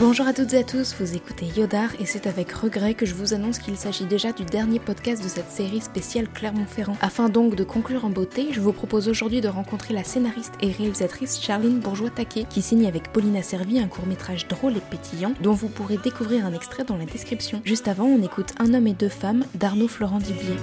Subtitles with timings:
[0.00, 3.14] Bonjour à toutes et à tous, vous écoutez Yodar et c'est avec regret que je
[3.14, 6.96] vous annonce qu'il s'agit déjà du dernier podcast de cette série spéciale Clermont-Ferrand.
[7.00, 10.70] Afin donc de conclure en beauté, je vous propose aujourd'hui de rencontrer la scénariste et
[10.70, 15.68] réalisatrice Charline Bourgeois-Taquet qui signe avec Paulina Servi un court-métrage drôle et pétillant dont vous
[15.68, 17.60] pourrez découvrir un extrait dans la description.
[17.64, 20.54] Juste avant, on écoute Un homme et deux femmes d'Arnaud Florent Dibier.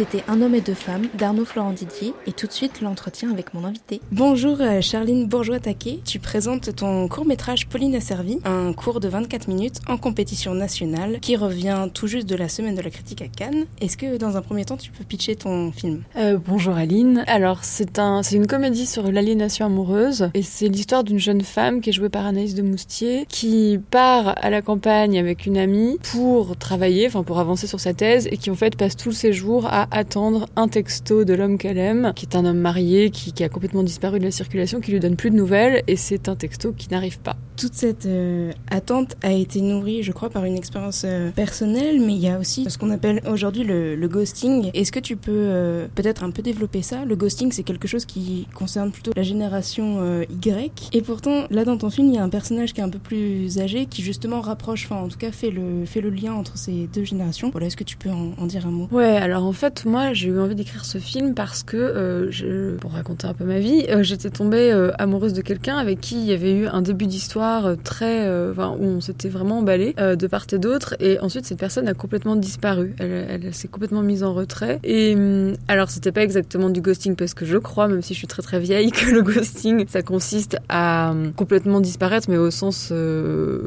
[0.00, 3.52] C'était Un homme et deux femmes d'Arnaud Florent Didier et tout de suite l'entretien avec
[3.52, 4.00] mon invité.
[4.10, 9.48] Bonjour euh, Charline Bourgeois-Taquet, tu présentes ton court-métrage Pauline a servi, un cours de 24
[9.48, 13.28] minutes en compétition nationale qui revient tout juste de la semaine de la critique à
[13.28, 13.66] Cannes.
[13.82, 16.00] Est-ce que dans un premier temps tu peux pitcher ton film?
[16.16, 17.22] Euh, Bonjour Aline.
[17.26, 21.90] Alors c'est un, une comédie sur l'aliénation amoureuse et c'est l'histoire d'une jeune femme qui
[21.90, 26.56] est jouée par Anaïs de Moustier qui part à la campagne avec une amie pour
[26.56, 29.66] travailler, enfin pour avancer sur sa thèse et qui en fait passe tout le séjour
[29.66, 33.48] à attendre un texto de l'homme qu'elle aime, qui est un homme marié, qui, a
[33.48, 36.72] complètement disparu de la circulation, qui lui donne plus de nouvelles, et c'est un texto
[36.72, 37.36] qui n'arrive pas.
[37.56, 42.14] Toute cette euh, attente a été nourrie, je crois, par une expérience euh, personnelle, mais
[42.14, 44.70] il y a aussi ce qu'on appelle aujourd'hui le, ghosting.
[44.74, 47.04] Est-ce que tu peux euh, peut-être un peu développer ça?
[47.04, 51.76] Le ghosting, c'est quelque chose qui concerne plutôt la génération Y, et pourtant, là dans
[51.76, 54.40] ton film, il y a un personnage qui est un peu plus âgé, qui justement
[54.40, 57.50] rapproche, enfin en tout cas fait le, fait le lien entre ces deux générations.
[57.50, 58.88] Voilà, est-ce que tu peux en, en dire un mot?
[58.90, 62.92] Ouais, alors en fait, moi, j'ai eu envie d'écrire ce film parce que, euh, pour
[62.92, 66.24] raconter un peu ma vie, euh, j'étais tombée euh, amoureuse de quelqu'un avec qui il
[66.24, 70.46] y avait eu un début d'histoire très, enfin, où on s'était vraiment emballé de part
[70.52, 72.94] et d'autre, et ensuite cette personne a complètement disparu.
[72.98, 74.78] Elle, s'est complètement mise en retrait.
[74.84, 78.18] Et hum, alors, c'était pas exactement du ghosting parce que je crois, même si je
[78.18, 82.50] suis très très vieille, que le ghosting, ça consiste à hum, complètement disparaître, mais au
[82.50, 82.92] sens,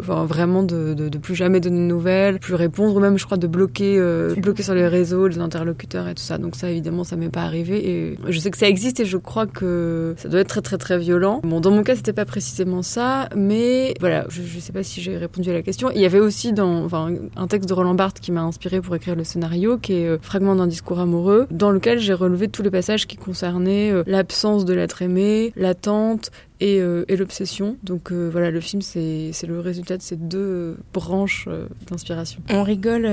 [0.00, 3.24] enfin, vraiment de, de, de, plus jamais donner de nouvelles, plus répondre, ou même, je
[3.24, 4.00] crois, de bloquer,
[4.36, 6.38] bloquer sur les réseaux les interlocuteurs et tout ça.
[6.38, 7.90] Donc ça, évidemment, ça m'est pas arrivé.
[7.90, 10.78] Et je sais que ça existe et je crois que ça doit être très très
[10.78, 11.40] très violent.
[11.44, 15.16] Bon, dans mon cas, c'était pas précisément ça, mais voilà, je, sais pas si j'ai
[15.16, 15.90] répondu à la question.
[15.94, 18.94] Il y avait aussi dans, enfin, un texte de Roland Barthes qui m'a inspiré pour
[18.94, 22.62] écrire le scénario, qui est euh, Fragment d'un discours amoureux, dans lequel j'ai relevé tous
[22.62, 26.30] les passages qui concernaient euh, l'absence de l'être aimé, l'attente
[26.60, 27.76] et, et l'obsession.
[27.82, 31.48] Donc voilà, le film, c'est le résultat de ces deux branches
[31.88, 32.42] d'inspiration.
[32.50, 33.08] On rigole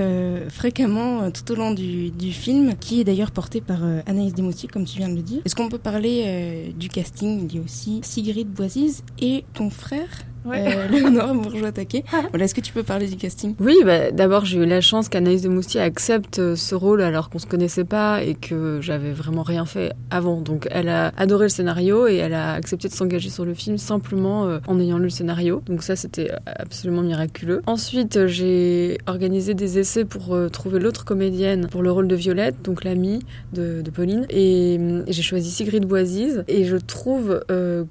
[0.49, 4.97] fréquemment tout au long du, film, qui est d'ailleurs porté par Anaïs Desmoutiers, comme tu
[4.97, 5.41] viens de le dire.
[5.45, 7.47] Est-ce qu'on peut parler du casting?
[7.49, 10.09] Il y a aussi Sigrid Boisise et ton frère?
[10.47, 10.75] Ouais.
[10.75, 12.03] euh, Léonore Bourgeois-Taquet.
[12.29, 13.55] voilà, Est-ce que tu peux parler du casting?
[13.59, 17.29] Oui, bah, d'abord j'ai eu la chance qu'Anaïs de Moustier accepte euh, ce rôle alors
[17.29, 20.41] qu'on se connaissait pas et que j'avais vraiment rien fait avant.
[20.41, 23.77] Donc elle a adoré le scénario et elle a accepté de s'engager sur le film
[23.77, 25.61] simplement euh, en ayant lu le scénario.
[25.65, 27.61] Donc ça c'était absolument miraculeux.
[27.65, 32.55] Ensuite euh, j'ai organisé des essais pour trouver l'autre comédienne pour le rôle de Violette,
[32.63, 33.19] donc l'amie
[33.53, 34.25] de, de, Pauline.
[34.29, 37.44] Et, et j'ai choisi Sigrid Boisise et je trouve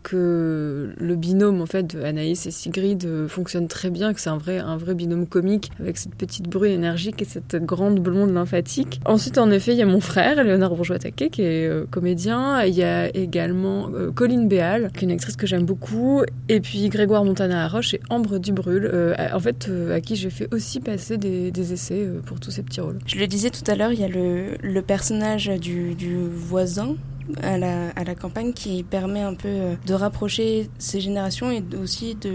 [0.03, 4.31] que le binôme en fait de Anaïs et Sigrid euh, fonctionnent très bien, que c'est
[4.31, 8.33] un vrai, un vrai binôme comique avec cette petite bruit énergique et cette grande blonde
[8.33, 9.01] lymphatique.
[9.05, 12.63] Ensuite, en effet, il y a mon frère, Léonard Bourgeois-Taquet, qui est euh, comédien.
[12.63, 16.23] Il y a également euh, Colline Béal, qui est une actrice que j'aime beaucoup.
[16.49, 20.81] Et puis Grégoire Montana Arroche et Ambre Dubrul, en fait, à qui j'ai fait aussi
[20.81, 22.99] passer des, essais pour tous ces petits rôles.
[23.07, 26.95] Je le disais tout à l'heure, il y a le, le personnage du, du voisin
[27.43, 32.33] à la, campagne qui permet un peu euh, de rapprocher ces générations et aussi de,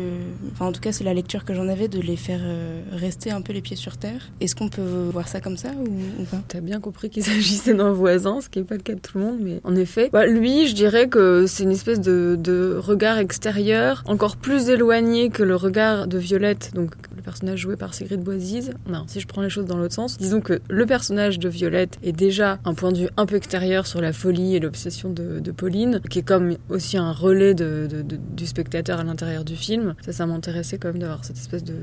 [0.52, 3.32] enfin en tout cas c'est la lecture que j'en avais, de les faire euh, rester
[3.32, 4.30] un peu les pieds sur terre.
[4.40, 6.42] Est-ce qu'on peut voir ça comme ça ou, pas?
[6.48, 9.18] T'as bien compris qu'il s'agissait d'un voisin, ce qui n'est pas le cas de tout
[9.18, 12.78] le monde, mais en effet, bah, lui je dirais que c'est une espèce de, de
[12.78, 16.92] regard extérieur encore plus éloigné que le regard de Violette, donc
[17.32, 18.74] personnage joué par Sigrid Boisise.
[18.90, 21.98] Non, si je prends les choses dans l'autre sens, disons que le personnage de Violette
[22.04, 25.52] est déjà un point de vue un peu extérieur sur la folie et l'obsession de,
[25.52, 29.96] Pauline, qui est comme aussi un relais du spectateur à l'intérieur du film.
[30.02, 31.74] Ça, ça m'intéressait quand même d'avoir cette espèce de,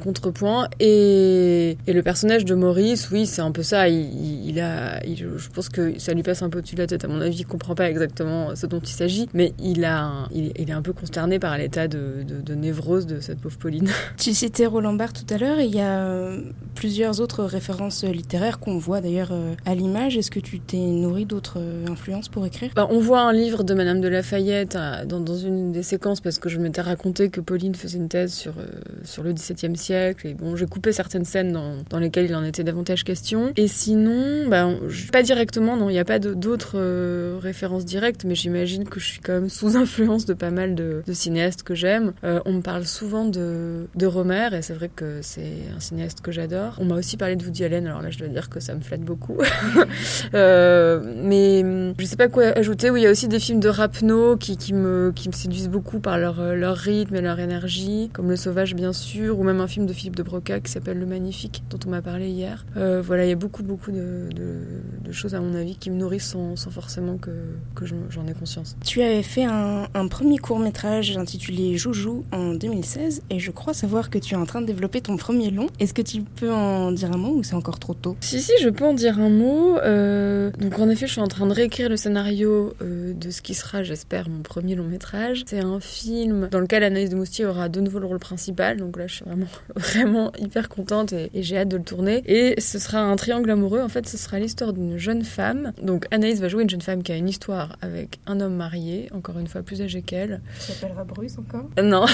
[0.00, 0.68] contrepoint.
[0.78, 3.88] Et, le personnage de Maurice, oui, c'est un peu ça.
[3.88, 7.04] Il, a, je pense que ça lui passe un peu au-dessus de la tête.
[7.04, 10.52] À mon avis, il comprend pas exactement ce dont il s'agit, mais il a, il,
[10.56, 12.24] est un peu consterné par l'état de,
[12.54, 13.88] névrose de cette pauvre Pauline.
[14.18, 16.40] Tu citais Roland Barthes tout à l'heure, il y a euh,
[16.74, 20.16] plusieurs autres références littéraires qu'on voit d'ailleurs euh, à l'image.
[20.16, 22.70] Est-ce que tu t'es nourri d'autres euh, influences pour écrire?
[22.74, 24.76] Bah, On voit un livre de Madame de Lafayette
[25.06, 28.32] dans, dans, une des séquences parce que je m'étais raconté que Pauline faisait une thèse
[28.32, 28.54] sur,
[29.04, 30.26] sur le XVIIe siècle.
[30.26, 33.52] Et bon, j'ai coupé certaines scènes dans, dans, lesquelles il en était davantage question.
[33.56, 34.68] Et sinon, bah,
[35.12, 39.20] pas directement, non, il n'y a pas d'autres références directes, mais j'imagine que je suis
[39.20, 42.12] quand même sous influence de pas mal de, cinéastes que j'aime.
[42.22, 44.06] on me parle souvent de, de
[44.52, 46.76] et c'est vrai que c'est un cinéaste que j'adore.
[46.78, 48.80] On m'a aussi parlé de Woody Allen, alors là je dois dire que ça me
[48.80, 49.36] flatte beaucoup.
[50.34, 51.62] euh, mais
[51.98, 52.88] je sais pas quoi ajouter.
[52.88, 56.54] Oui, il y a aussi des films de rapno qui, me, séduisent beaucoup par leur,
[56.54, 59.92] leur rythme et leur énergie, comme Le Sauvage bien sûr, ou même un film de
[59.92, 62.64] Philippe de Broca qui s'appelle Le Magnifique, dont on m'a parlé hier.
[62.78, 64.30] Euh, voilà, il y a beaucoup beaucoup de,
[65.12, 67.30] choses à mon avis qui me nourrissent sans, forcément que,
[67.74, 68.76] que j'en ai conscience.
[68.84, 73.74] Tu avais fait un, un premier court métrage intitulé Joujou en 2016 et je crois
[73.74, 75.66] savoir que tu es en train de développer ton premier long.
[75.80, 78.52] Est-ce que tu peux en dire un mot ou c'est encore trop tôt Si, si,
[78.60, 79.78] je peux en dire un mot.
[79.78, 83.42] Euh, donc en effet, je suis en train de réécrire le scénario euh, de ce
[83.42, 85.44] qui sera, j'espère, mon premier long métrage.
[85.46, 88.76] C'est un film dans lequel Anaïs de Moustier aura de nouveau le rôle principal.
[88.78, 89.46] Donc là, je suis vraiment,
[89.76, 92.22] vraiment hyper contente et, j'ai hâte de le tourner.
[92.26, 93.80] Et ce sera un triangle amoureux.
[93.80, 95.72] En fait, ce sera l'histoire d'une jeune femme.
[95.82, 99.08] Donc Anaïs va jouer une jeune femme qui a une histoire avec un homme marié,
[99.12, 100.40] encore une fois plus âgé qu'elle.
[100.56, 101.68] Il s'appellera Bruce encore?
[101.82, 102.06] Non.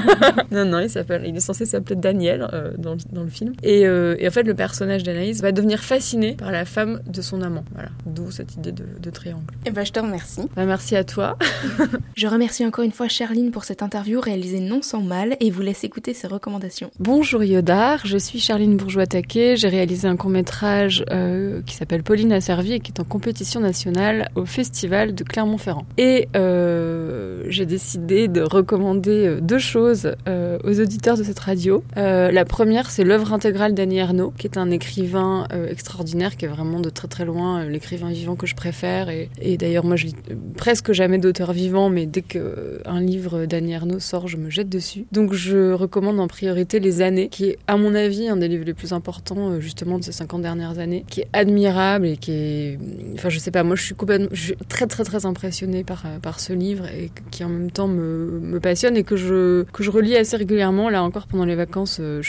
[0.50, 3.52] non, non, il s'appelle, il est censé s'appelait Daniel euh, dans, dans, le film.
[3.62, 7.22] Et, euh, et, en fait, le personnage d'Anaïs va devenir fasciné par la femme de
[7.22, 7.64] son amant.
[7.72, 9.44] Voilà, d'où cette idée de, de triangle.
[9.64, 10.42] Et eh ben, je te remercie.
[10.56, 11.36] Bah, merci à toi.
[12.16, 15.62] je remercie encore une fois Charline pour cette interview réalisée non sans mal et vous
[15.62, 16.90] laisse écouter ses recommandations.
[16.98, 19.56] Bonjour Yodar, je suis Charline Bourgeois-Taquet.
[19.56, 23.60] J'ai réalisé un court-métrage euh, qui s'appelle Pauline a servi et qui est en compétition
[23.60, 25.86] nationale au Festival de Clermont-Ferrand.
[25.96, 32.30] Et euh, j'ai décidé de recommander deux choses euh, aux auditeurs de cette radio euh,
[32.30, 36.48] la première, c'est l'œuvre intégrale d'Annie Ernaux, qui est un écrivain euh, extraordinaire, qui est
[36.48, 39.08] vraiment de très très loin euh, l'écrivain vivant que je préfère.
[39.08, 40.14] Et, d'ailleurs, moi, je lis
[40.56, 45.06] presque jamais d'auteur vivant, mais dès qu'un livre d'Annie Ernaux sort, je me jette dessus.
[45.12, 48.64] Donc, je recommande en priorité Les Années, qui est, à mon avis, un des livres
[48.64, 52.78] les plus importants, justement, de ces 50 dernières années, qui est admirable et qui est.
[53.14, 54.28] Enfin, je sais pas, moi, je suis complètement.
[54.32, 57.88] Je suis très très très impressionnée par, par ce livre et qui en même temps
[57.88, 61.54] me, me passionne et que je, que je relis assez régulièrement, là encore pendant les
[61.54, 61.67] vacances,
[62.00, 62.22] euh,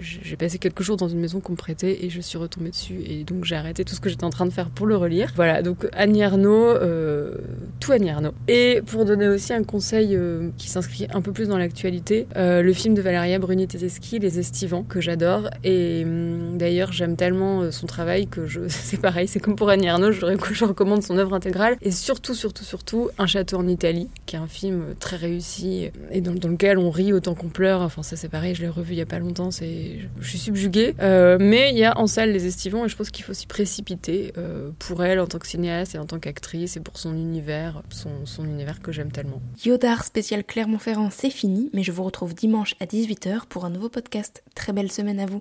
[0.00, 3.00] j'ai passé quelques jours dans une maison qu'on me prêtait et je suis retombée dessus.
[3.04, 5.32] Et donc j'ai arrêté tout ce que j'étais en train de faire pour le relire.
[5.34, 7.34] Voilà, donc Annie euh,
[7.80, 8.34] tout Annie Ernaux.
[8.46, 12.72] Et pour donner aussi un conseil euh, qui s'inscrit un peu plus dans l'actualité, le
[12.72, 15.48] film de Valeria Bruni-Tedeschi, Les Estivants, que j'adore.
[15.64, 19.88] Et hum, D'ailleurs, j'aime tellement son travail que je, c'est pareil, c'est comme pour Annie
[19.88, 20.20] Arnaud, je,
[20.52, 21.76] je recommande son œuvre intégrale.
[21.80, 26.20] Et surtout, surtout, surtout, Un château en Italie, qui est un film très réussi et
[26.20, 27.80] dans, lequel on rit autant qu'on pleure.
[27.80, 30.38] Enfin, ça, c'est pareil, je l'ai revu il y a pas longtemps, c'est, je, suis
[30.38, 30.94] subjuguée.
[31.00, 34.32] mais il y a en salle Les Estivants et je pense qu'il faut s'y précipiter
[34.78, 37.14] pour elle en tant que cinéaste et en tant qu'actrice et pour son
[37.92, 39.40] son univers que j'aime tellement.
[39.64, 43.88] Yodar spécial Clermont-Ferrand, c'est fini, mais je vous retrouve dimanche à 18h pour un nouveau
[43.88, 44.42] podcast.
[44.54, 45.38] Très belle semaine à vous.